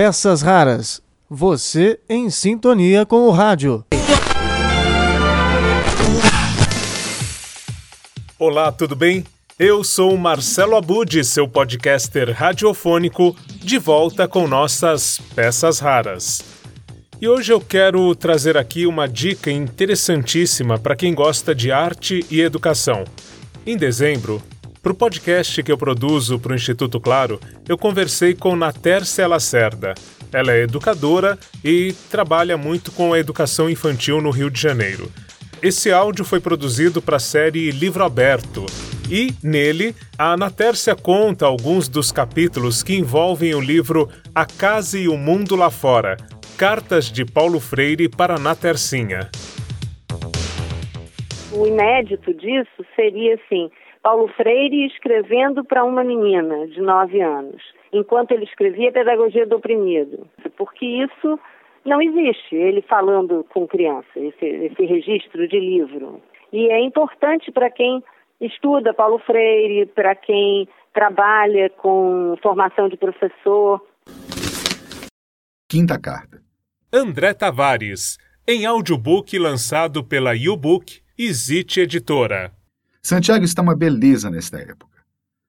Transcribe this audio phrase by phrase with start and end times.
[0.00, 1.02] Peças Raras.
[1.28, 3.84] Você em sintonia com o rádio.
[8.38, 9.24] Olá, tudo bem?
[9.58, 16.42] Eu sou Marcelo Abud, seu podcaster radiofônico, de volta com nossas peças raras.
[17.20, 22.40] E hoje eu quero trazer aqui uma dica interessantíssima para quem gosta de arte e
[22.40, 23.02] educação.
[23.66, 24.40] Em dezembro,
[24.88, 29.92] para o podcast que eu produzo para o Instituto Claro, eu conversei com Natércia Lacerda.
[30.32, 35.10] Ela é educadora e trabalha muito com a educação infantil no Rio de Janeiro.
[35.62, 38.64] Esse áudio foi produzido para a série Livro Aberto,
[39.10, 45.06] e, nele, a Anatércia conta alguns dos capítulos que envolvem o livro A Casa e
[45.06, 46.16] o Mundo Lá Fora
[46.56, 49.28] Cartas de Paulo Freire para Anatercinha.
[51.52, 53.70] O inédito disso seria assim:
[54.02, 57.62] Paulo Freire escrevendo para uma menina de nove anos,
[57.92, 61.38] enquanto ele escrevia Pedagogia do Oprimido, porque isso
[61.84, 66.20] não existe, ele falando com criança, esse, esse registro de livro.
[66.52, 68.02] E é importante para quem
[68.40, 73.80] estuda Paulo Freire, para quem trabalha com formação de professor.
[75.68, 76.40] Quinta carta.
[76.92, 82.57] André Tavares, em audiobook lançado pela YouBook e Zit Editora.
[83.08, 85.02] Santiago está uma beleza nesta época.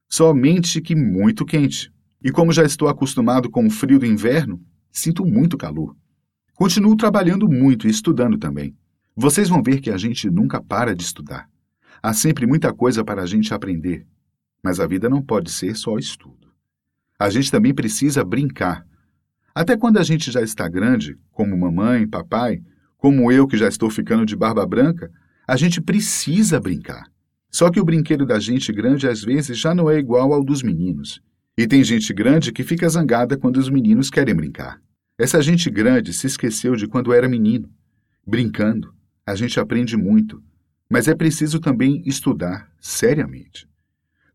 [0.07, 1.91] Somente que muito quente.
[2.23, 5.93] E como já estou acostumado com o frio do inverno, sinto muito calor.
[6.53, 8.73] Continuo trabalhando muito e estudando também.
[9.13, 11.49] Vocês vão ver que a gente nunca para de estudar.
[12.01, 14.07] Há sempre muita coisa para a gente aprender,
[14.63, 16.47] mas a vida não pode ser só estudo.
[17.19, 18.87] A gente também precisa brincar.
[19.53, 22.61] Até quando a gente já está grande, como mamãe, papai,
[22.95, 25.11] como eu que já estou ficando de barba branca,
[25.45, 27.03] a gente precisa brincar.
[27.49, 30.61] Só que o brinquedo da gente grande às vezes já não é igual ao dos
[30.61, 31.21] meninos.
[31.57, 34.81] E tem gente grande que fica zangada quando os meninos querem brincar.
[35.17, 37.69] Essa gente grande se esqueceu de quando era menino.
[38.25, 38.93] Brincando,
[39.25, 40.41] a gente aprende muito,
[40.89, 43.67] mas é preciso também estudar seriamente.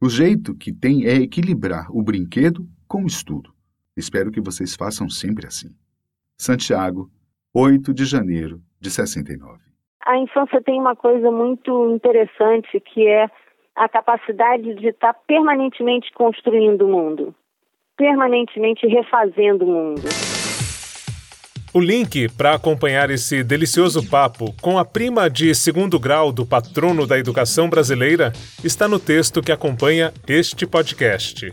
[0.00, 3.54] O jeito que tem é equilibrar o brinquedo com o estudo.
[3.96, 5.74] Espero que vocês façam sempre assim.
[6.36, 7.10] Santiago,
[7.54, 9.63] 8 de janeiro de 69.
[10.06, 13.26] A infância tem uma coisa muito interessante que é
[13.74, 17.34] a capacidade de estar permanentemente construindo o mundo,
[17.96, 20.02] permanentemente refazendo o mundo.
[21.72, 27.06] O link para acompanhar esse delicioso papo com a prima de segundo grau do patrono
[27.06, 28.32] da educação brasileira
[28.62, 31.50] está no texto que acompanha este podcast.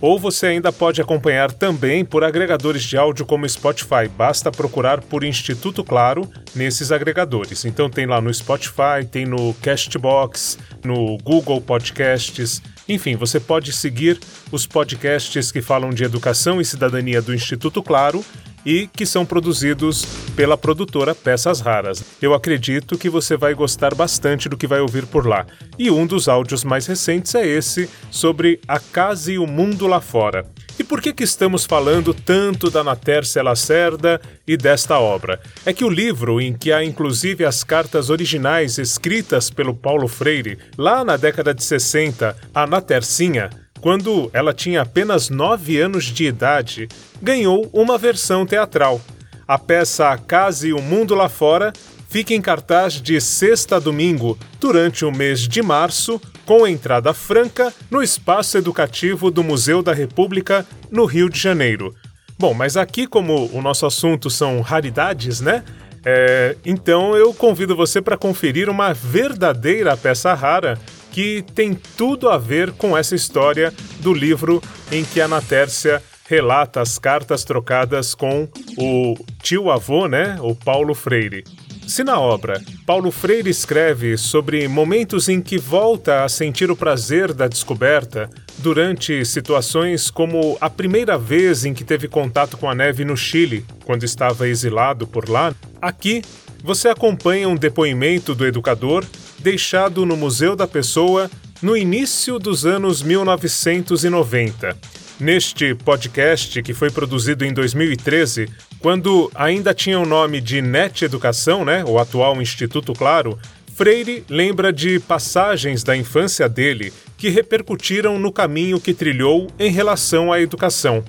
[0.00, 4.08] Ou você ainda pode acompanhar também por agregadores de áudio como Spotify.
[4.16, 7.64] Basta procurar por Instituto Claro nesses agregadores.
[7.64, 12.62] Então tem lá no Spotify, tem no Castbox, no Google Podcasts.
[12.88, 14.18] Enfim, você pode seguir
[14.50, 18.24] os podcasts que falam de educação e cidadania do Instituto Claro
[18.64, 20.04] e que são produzidos
[20.36, 22.04] pela produtora Peças Raras.
[22.20, 25.46] Eu acredito que você vai gostar bastante do que vai ouvir por lá.
[25.78, 30.00] E um dos áudios mais recentes é esse sobre a casa e o mundo lá
[30.00, 30.46] fora.
[30.78, 35.38] E por que, que estamos falando tanto da Natércia Lacerda e desta obra?
[35.66, 40.58] É que o livro, em que há inclusive as cartas originais escritas pelo Paulo Freire,
[40.78, 46.88] lá na década de 60, a Natercinha, quando ela tinha apenas 9 anos de idade,
[47.20, 49.00] ganhou uma versão teatral.
[49.48, 51.72] A peça A Casa e o Mundo Lá Fora
[52.08, 57.72] fica em cartaz de sexta a domingo, durante o mês de março, com entrada franca
[57.90, 61.94] no espaço educativo do Museu da República, no Rio de Janeiro.
[62.38, 65.62] Bom, mas aqui, como o nosso assunto são raridades, né?
[66.04, 70.78] É, então eu convido você para conferir uma verdadeira peça rara
[71.12, 76.80] que tem tudo a ver com essa história do livro em que a Natércia relata
[76.80, 78.48] as cartas trocadas com
[78.78, 81.44] o tio-avô, né, o Paulo Freire.
[81.88, 87.32] Se na obra Paulo Freire escreve sobre momentos em que volta a sentir o prazer
[87.32, 93.04] da descoberta durante situações como a primeira vez em que teve contato com a neve
[93.04, 95.52] no Chile, quando estava exilado por lá,
[95.82, 96.22] aqui
[96.62, 99.04] você acompanha um depoimento do educador
[99.40, 101.30] deixado no Museu da Pessoa
[101.62, 104.76] no início dos anos 1990.
[105.18, 108.48] Neste podcast, que foi produzido em 2013,
[108.78, 113.38] quando ainda tinha o nome de NET Educação, né, o atual Instituto Claro,
[113.74, 120.32] Freire lembra de passagens da infância dele que repercutiram no caminho que trilhou em relação
[120.32, 121.04] à educação.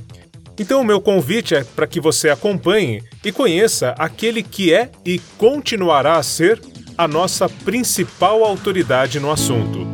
[0.60, 5.20] Então, o meu convite é para que você acompanhe e conheça aquele que é e
[5.38, 6.62] continuará a ser
[6.98, 9.88] a nossa principal autoridade no assunto.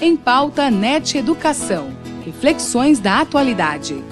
[0.00, 1.92] Em pauta NET Educação.
[2.24, 4.02] Reflexões da atualidade.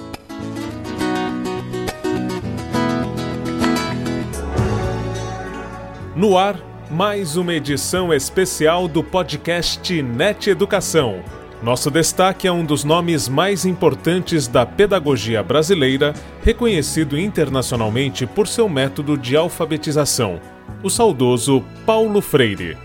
[6.15, 6.57] No ar,
[6.89, 11.23] mais uma edição especial do podcast Net Educação.
[11.63, 16.13] Nosso destaque é um dos nomes mais importantes da pedagogia brasileira,
[16.43, 20.41] reconhecido internacionalmente por seu método de alfabetização,
[20.83, 22.75] o saudoso Paulo Freire.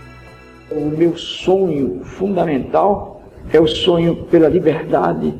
[0.71, 3.21] O meu sonho fundamental
[3.51, 5.33] é o sonho pela liberdade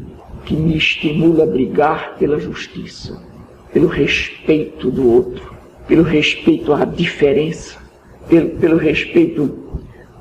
[0.44, 3.24] que me estimula a brigar pela justiça,
[3.71, 5.56] pelo respeito do outro,
[5.88, 7.77] pelo respeito à diferença,
[8.27, 9.69] pelo, pelo respeito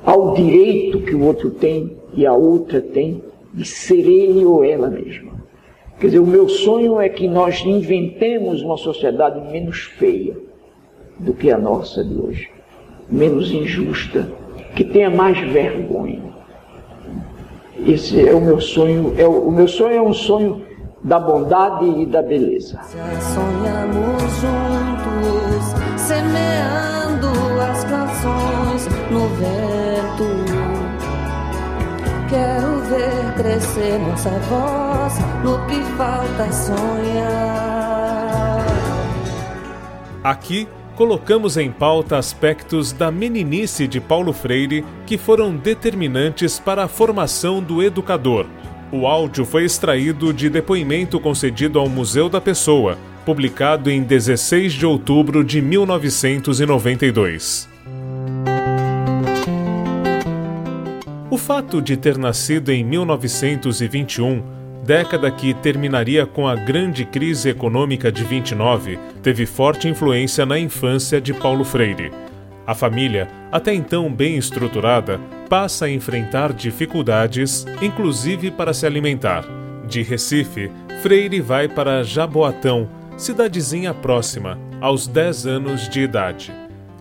[0.05, 3.23] ao direito que o outro tem e a outra tem
[3.53, 5.31] de ser ele ou ela mesma.
[5.99, 10.37] Quer dizer, o meu sonho é que nós inventemos uma sociedade menos feia
[11.17, 12.49] do que a nossa de hoje,
[13.09, 14.31] menos injusta,
[14.75, 16.21] que tenha mais vergonha.
[17.85, 19.13] Esse é o meu sonho.
[19.17, 20.61] É o, o meu sonho é um sonho
[21.03, 22.79] da bondade e da beleza.
[22.83, 27.27] Sonhamos juntos, semeando
[27.61, 29.78] as canções no vento.
[32.29, 38.63] Quero ver crescer nossa voz no que falta sonhar.
[40.23, 46.87] Aqui colocamos em pauta aspectos da meninice de Paulo Freire que foram determinantes para a
[46.87, 48.45] formação do educador.
[48.91, 54.85] O áudio foi extraído de depoimento concedido ao Museu da Pessoa, publicado em 16 de
[54.85, 57.68] outubro de 1992.
[61.39, 64.59] Fato de ter nascido em 1921
[64.89, 71.21] década que terminaria com a grande crise econômica de 29, teve forte influência na infância
[71.21, 72.11] de Paulo Freire.
[72.65, 79.45] A família, até então bem estruturada, passa a enfrentar dificuldades, inclusive para se alimentar.
[79.87, 80.71] De Recife,
[81.01, 86.51] Freire vai para Jaboatão, cidadezinha próxima, aos 10 anos de idade.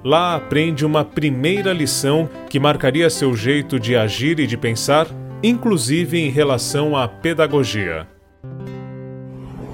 [0.08, 5.06] Lá aprende uma primeira lição que marcaria seu jeito de agir e de pensar
[5.42, 8.08] inclusive em relação à pedagogia.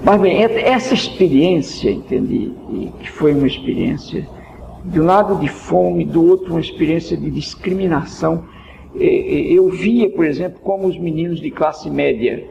[0.03, 2.51] Mas bem, essa experiência, entendi,
[2.99, 4.27] que foi uma experiência
[4.83, 8.43] de um lado de fome, do outro uma experiência de discriminação.
[8.93, 12.45] Eu via, por exemplo, como os meninos de classe média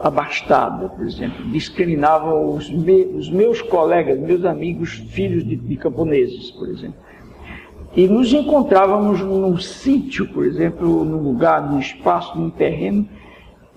[0.00, 6.68] abastada, por exemplo, discriminavam os, os meus colegas, meus amigos, filhos de, de camponeses, por
[6.68, 6.96] exemplo.
[7.96, 13.08] E nos encontrávamos num sítio, por exemplo, num lugar, num espaço, num terreno,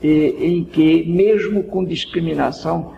[0.02, 2.94] em que, mesmo com discriminação,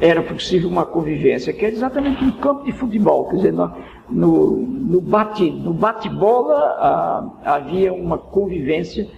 [0.00, 3.28] era possível uma convivência, que é exatamente um campo de futebol.
[3.28, 9.08] Quer dizer, no, no, bate, no bate-bola ah, havia uma convivência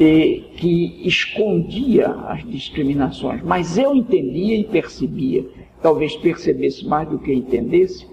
[0.00, 5.44] eh, que escondia as discriminações, mas eu entendia e percebia,
[5.82, 8.06] talvez percebesse mais do que entendesse,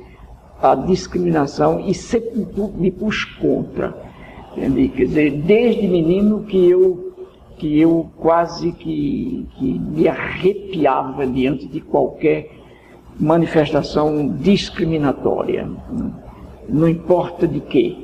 [0.62, 3.96] a discriminação e sempre me pus contra.
[4.56, 4.88] Entende?
[4.90, 7.14] Quer dizer, desde menino que eu,
[7.58, 12.50] que eu quase que, que me arrepiava diante de qualquer
[13.20, 15.70] manifestação discriminatória.
[16.68, 17.98] Não importa de quê.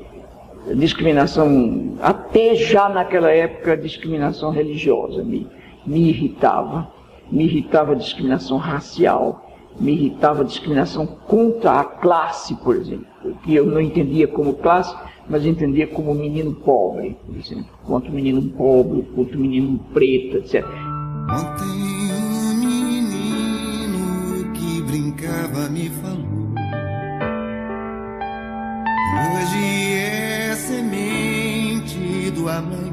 [0.76, 5.48] Discriminação, até já naquela época, discriminação religiosa me,
[5.86, 6.92] me irritava.
[7.32, 13.06] Me irritava a discriminação racial me irritava a discriminação contra a classe, por exemplo,
[13.44, 14.96] que eu não entendia como classe,
[15.30, 20.38] mas entendia como menino pobre, por exemplo, contra o menino pobre, contra o menino preto,
[20.38, 20.66] etc.
[21.30, 21.64] Ontem
[22.52, 26.81] um menino que brincava me falou.
[32.62, 32.92] Amanhã.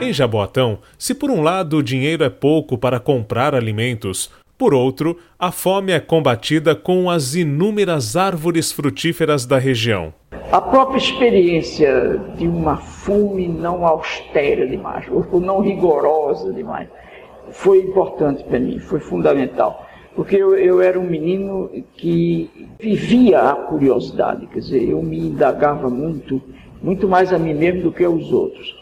[0.00, 5.16] Em Jaboatão, se por um lado o dinheiro é pouco para comprar alimentos, por outro,
[5.38, 10.12] a fome é combatida com as inúmeras árvores frutíferas da região.
[10.50, 16.88] A própria experiência de uma fome não austera demais, ou não rigorosa demais,
[17.52, 19.87] foi importante para mim, foi fundamental.
[20.18, 25.88] Porque eu, eu, era um menino que vivia a curiosidade, quer dizer, eu me indagava
[25.88, 26.42] muito,
[26.82, 28.76] muito mais a mim mesmo do que aos outros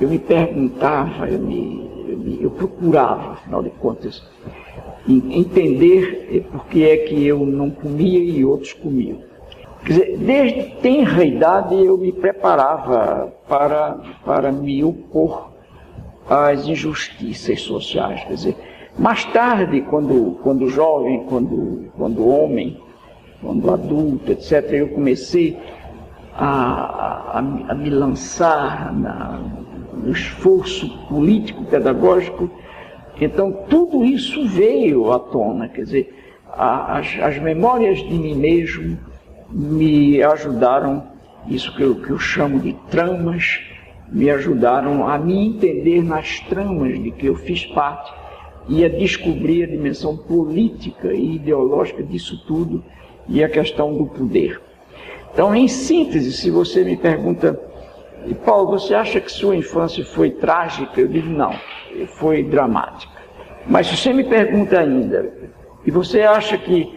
[0.00, 4.20] eu me perguntava, eu, me, eu, me, eu procurava, afinal de contas,
[5.08, 9.18] entender por que é que eu não comia e outros comiam.
[9.84, 15.52] Quer dizer, desde tenra idade eu me preparava para, para me opor
[16.28, 18.24] às injustiças sociais.
[18.24, 18.56] Quer dizer,
[18.98, 22.78] mais tarde, quando, quando jovem, quando, quando homem,
[23.40, 25.58] quando adulto, etc., eu comecei
[26.34, 29.40] a, a, a me lançar na,
[29.94, 32.50] no esforço político, pedagógico.
[33.20, 38.98] Então, tudo isso veio à tona, quer dizer, as, as memórias de mim mesmo
[39.50, 41.04] me ajudaram,
[41.48, 43.60] isso que eu, que eu chamo de tramas,
[44.08, 48.21] me ajudaram a me entender nas tramas de que eu fiz parte
[48.68, 52.82] e a descobrir a dimensão política e ideológica disso tudo
[53.28, 54.60] e a questão do poder.
[55.32, 57.58] Então, em síntese, se você me pergunta,
[58.44, 61.00] Paulo, você acha que sua infância foi trágica?
[61.00, 61.54] Eu digo não,
[62.08, 63.12] foi dramática.
[63.66, 65.32] Mas se você me pergunta ainda,
[65.84, 66.92] e você acha que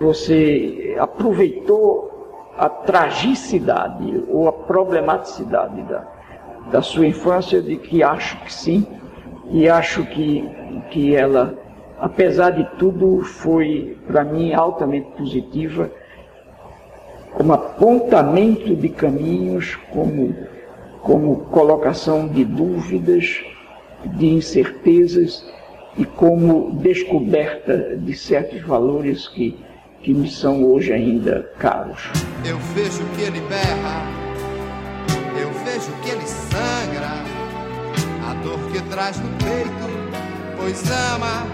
[0.00, 6.06] você aproveitou a tragicidade ou a problematicidade da,
[6.70, 8.86] da sua infância, de que acho que sim,
[9.50, 10.48] e acho que,
[10.90, 11.54] que ela,
[11.98, 15.90] apesar de tudo, foi para mim altamente positiva,
[17.32, 20.34] como apontamento de caminhos, como,
[21.02, 23.42] como colocação de dúvidas,
[24.04, 25.44] de incertezas
[25.98, 29.56] e como descoberta de certos valores que,
[30.02, 32.10] que me são hoje ainda caros.
[32.44, 34.06] Eu vejo que ele berra,
[35.40, 37.15] eu vejo que ele sangra,
[38.96, 41.44] traz no peito, pois ama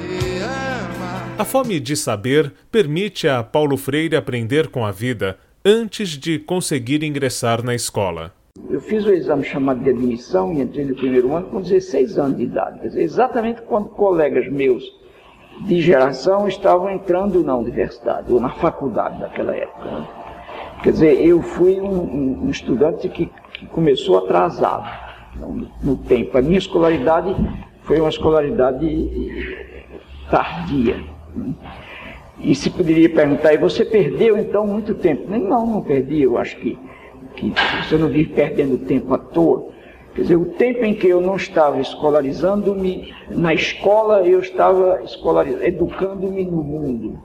[0.00, 1.34] e ama.
[1.38, 7.04] A fome de saber permite a Paulo Freire aprender com a vida antes de conseguir
[7.04, 8.32] ingressar na escola.
[8.70, 12.38] Eu fiz o exame chamado de admissão e entrei no primeiro ano com 16 anos
[12.38, 12.80] de idade.
[12.80, 14.82] Quer dizer, exatamente quando colegas meus
[15.66, 19.84] de geração estavam entrando na universidade ou na faculdade daquela época.
[19.84, 20.08] Né?
[20.82, 25.07] Quer dizer, eu fui um, um estudante que, que, começou atrasado
[25.82, 26.36] no, tempo.
[26.36, 27.34] A minha escolaridade
[27.82, 29.86] foi uma escolaridade
[30.30, 30.96] tardia.
[31.34, 31.54] Né?
[32.40, 35.28] E se poderia perguntar, e você perdeu então muito tempo?
[35.28, 36.78] Não, não perdi, eu acho que
[37.38, 37.52] que
[37.82, 39.68] você não vive perdendo tempo à toa.
[40.14, 45.00] Quer dizer, o tempo em que eu não estava escolarizando-me na escola, eu estava
[45.62, 47.18] educando-me no mundo.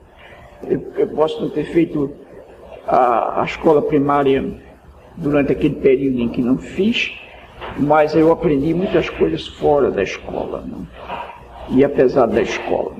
[0.62, 2.12] Eu, eu, posso não ter feito
[2.86, 4.44] a, a escola primária
[5.16, 7.12] durante aquele período em que não fiz,
[7.78, 10.86] mas eu aprendi muitas coisas fora da escola, não?
[11.70, 12.92] e apesar da escola.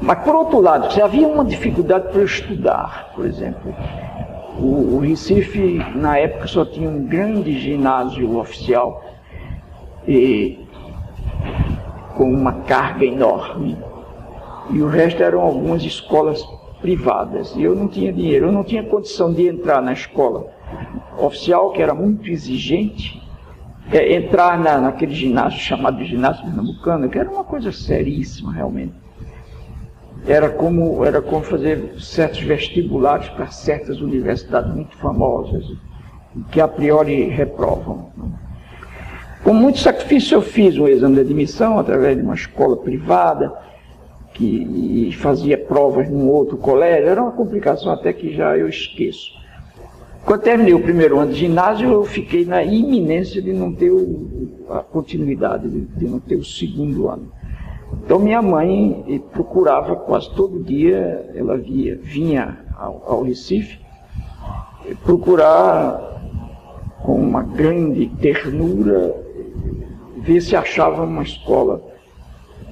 [0.00, 3.72] Mas, por outro lado, se havia uma dificuldade para estudar, por exemplo,
[4.58, 9.04] o, o, Recife, na época, só tinha um grande ginásio oficial
[10.06, 10.58] e,
[12.16, 13.78] com uma carga enorme.
[14.70, 16.44] E o resto eram algumas escolas
[16.80, 17.54] privadas.
[17.54, 20.46] E eu não tinha dinheiro, eu não tinha condição de entrar na escola
[21.16, 23.21] oficial, que era muito exigente,
[23.92, 29.02] é, entrar na, naquele ginásio chamado ginásio pernambucano, que era uma coisa seríssima realmente
[30.26, 35.64] era como, era como fazer certos vestibulares para certas universidades muito famosas,
[36.50, 38.10] que a priori reprovam.
[39.42, 43.52] Com muito sacrifício eu fiz um exame de admissão através de uma escola privada,
[44.32, 49.41] que fazia provas num outro colégio, era uma complicação até que já eu esqueço.
[50.24, 54.64] Quando terminei o primeiro ano de ginásio, eu fiquei na iminência de não ter o,
[54.70, 57.30] a continuidade, de, não ter o segundo ano.
[58.04, 63.82] Então minha mãe procurava quase todo dia, ela via, vinha ao, ao Recife
[65.04, 66.20] procurar
[67.02, 69.14] com uma grande ternura
[70.18, 71.82] ver se achava uma escola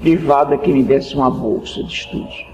[0.00, 2.49] privada que me desse uma bolsa de estudos.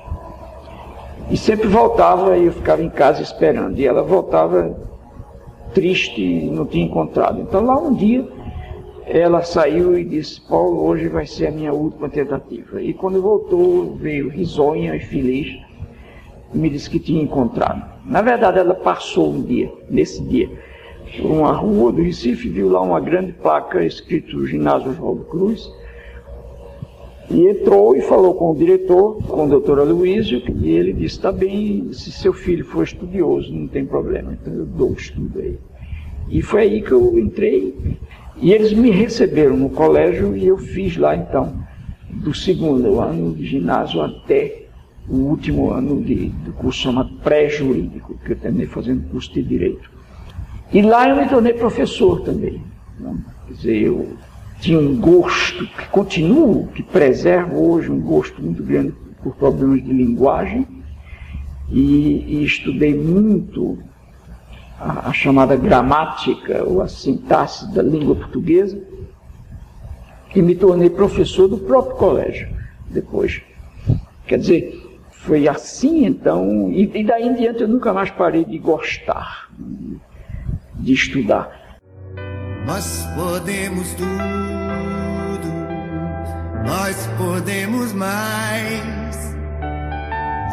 [1.31, 3.79] E sempre voltava e eu ficava em casa esperando.
[3.79, 4.77] E ela voltava
[5.75, 7.41] triste não tinha encontrado.
[7.41, 8.27] Então lá um dia
[9.07, 12.83] ela saiu e disse: Paulo, hoje vai ser a minha última tentativa.
[12.83, 15.57] E quando voltou, veio risonha e feliz,
[16.53, 17.83] me disse que tinha encontrado.
[18.05, 20.49] Na verdade, ela passou um dia, nesse dia,
[21.21, 25.71] por uma rua do Recife, viu lá uma grande placa escrito Ginásio Oswaldo Cruz,
[27.31, 31.33] e entrou e falou com o diretor, com o doutor Aloysio, e ele disse: está
[31.33, 35.59] bem, se seu filho for estudioso, não tem problema, então eu dou estudo aí.
[36.29, 37.75] E foi aí que eu entrei
[38.41, 41.55] e eles me receberam no colégio e eu fiz lá então,
[42.11, 44.67] do segundo ano de ginásio até
[45.09, 49.91] o último ano de, do curso chamado pré-jurídico, que eu terminei fazendo curso de Direito.
[50.73, 52.61] E lá eu me tornei professor também.
[52.99, 53.17] Né?
[53.47, 54.09] Quer dizer, eu
[54.61, 59.93] tinha um gosto, que continuo, que preservo hoje, um gosto muito grande por problemas de
[59.93, 60.67] linguagem,
[61.71, 63.79] e, e estudei muito
[64.79, 68.81] a, a chamada gramática ou a sintaxe da língua portuguesa,
[70.35, 72.49] e me tornei professor do próprio colégio
[72.91, 73.41] depois.
[74.27, 78.59] Quer dizer, foi assim então, e, e daí em diante eu nunca mais parei de
[78.59, 79.49] gostar
[80.79, 81.66] de estudar.
[82.67, 84.09] Nós podemos tudo,
[86.67, 89.17] nós podemos mais.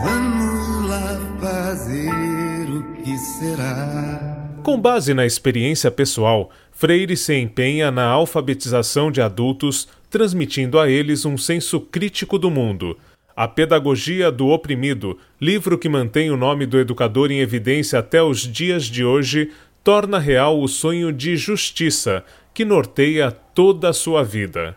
[0.04, 4.38] Vamos lá fazer o que será.
[4.62, 11.26] Com base na experiência pessoal, Freire se empenha na alfabetização de adultos, transmitindo a eles
[11.26, 12.96] um senso crítico do mundo.
[13.36, 18.42] A Pedagogia do Oprimido, livro que mantém o nome do educador em evidência até os
[18.42, 19.50] dias de hoje,
[19.84, 22.24] torna real o sonho de justiça
[22.54, 24.76] que norteia toda a sua vida.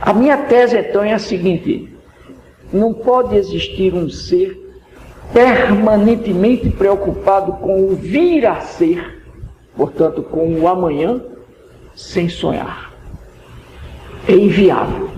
[0.00, 1.88] A minha tese então é a seguinte:
[2.72, 4.58] não pode existir um ser
[5.32, 9.22] permanentemente preocupado com o vir a ser,
[9.76, 11.20] portanto, com o amanhã,
[11.94, 12.92] sem sonhar.
[14.26, 15.10] É inviável.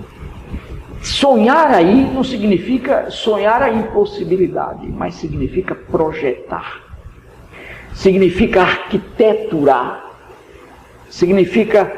[1.02, 6.83] Sonhar aí não significa sonhar a impossibilidade, mas significa projetar,
[7.94, 10.04] significa arquiteturar,
[11.08, 11.90] significa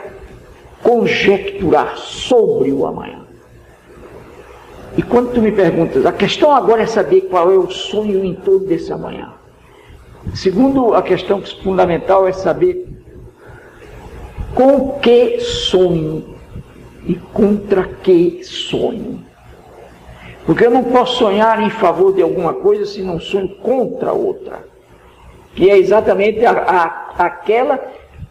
[0.83, 3.27] conjecturar sobre o amanhã.
[4.97, 8.35] E quando tu me perguntas, a questão agora é saber qual é o sonho em
[8.35, 9.33] torno desse amanhã.
[10.35, 12.87] Segundo, a questão fundamental é saber
[14.55, 16.37] com que sonho
[17.07, 19.25] e contra que sonho.
[20.45, 24.65] Porque eu não posso sonhar em favor de alguma coisa se não sonho contra outra.
[25.57, 27.81] Que é exatamente a, a, aquela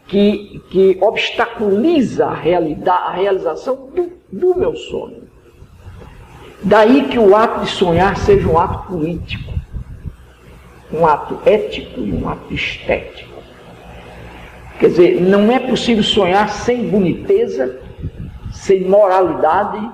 [0.08, 5.26] que, que obstaculiza a, realidade, a realização do, do meu sonho.
[6.64, 9.54] Daí que o ato de sonhar seja um ato político,
[10.92, 13.36] um ato ético e um ato estético.
[14.80, 17.80] Quer dizer, não é possível sonhar sem boniteza,
[18.52, 19.90] sem moralidade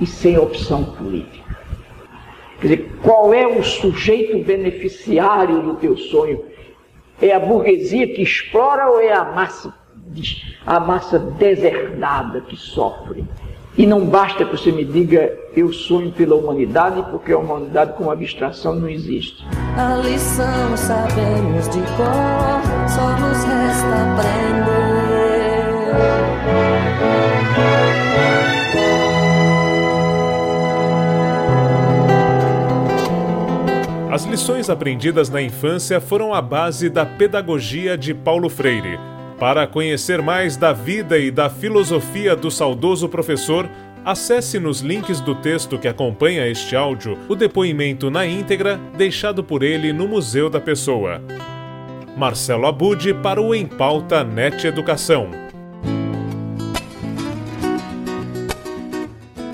[0.00, 1.58] e sem opção política.
[3.02, 6.44] Qual é o sujeito beneficiário do teu sonho?
[7.20, 9.74] É a burguesia que explora ou é a massa,
[10.66, 13.24] a massa deserdada que sofre?
[13.76, 18.10] E não basta que você me diga eu sonho pela humanidade, porque a humanidade como
[18.10, 19.44] abstração não existe.
[19.76, 24.50] A lição sabemos de cor, só nos resta aprender.
[34.20, 39.00] As lições aprendidas na infância foram a base da pedagogia de Paulo Freire
[39.38, 43.66] para conhecer mais da vida e da filosofia do saudoso professor,
[44.04, 49.62] acesse nos links do texto que acompanha este áudio o depoimento na íntegra deixado por
[49.62, 51.22] ele no Museu da Pessoa.
[52.14, 55.30] Marcelo Abude para o Em Pauta Net Educação.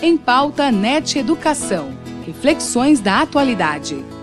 [0.03, 1.91] Em Pauta Net Educação.
[2.27, 4.16] Reflexões da atualidade.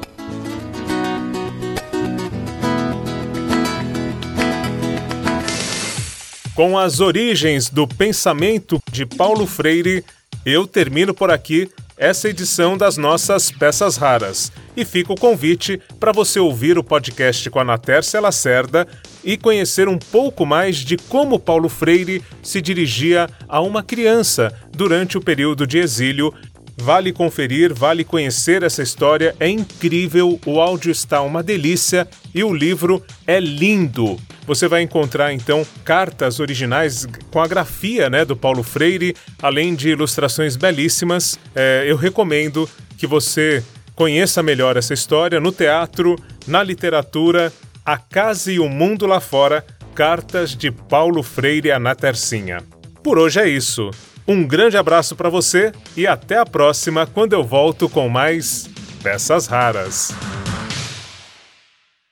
[6.56, 10.06] Com as origens do pensamento de Paulo Freire,
[10.46, 14.52] eu termino por aqui essa edição das nossas peças raras.
[14.78, 18.88] E fica o convite para você ouvir o podcast com a Natércia Lacerda
[19.24, 25.18] e conhecer um pouco mais de como Paulo Freire se dirigia a uma criança durante
[25.18, 26.32] o período de exílio
[26.76, 32.52] Vale conferir, vale conhecer essa história, é incrível, o áudio está uma delícia e o
[32.52, 34.20] livro é lindo.
[34.46, 39.90] Você vai encontrar então cartas originais com a grafia né, do Paulo Freire, além de
[39.90, 41.40] ilustrações belíssimas.
[41.56, 43.64] É, eu recomendo que você
[43.96, 47.54] conheça melhor essa história no teatro, na literatura,
[47.86, 52.62] A Casa e o Mundo Lá Fora, Cartas de Paulo Freire a Natercinha.
[53.04, 53.92] Por hoje é isso.
[54.28, 58.70] Um grande abraço para você e até a próxima, quando eu volto com mais
[59.02, 60.14] peças raras.